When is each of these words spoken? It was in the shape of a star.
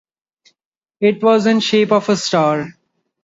It 0.99 1.21
was 1.21 1.45
in 1.45 1.57
the 1.57 1.61
shape 1.61 1.91
of 1.91 2.09
a 2.09 2.17
star. 2.17 2.69